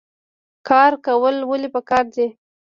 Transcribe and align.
کار 0.67 0.91
کول 1.05 1.35
ولې 1.49 1.69
پکار 1.75 2.05
دي؟ 2.13 2.27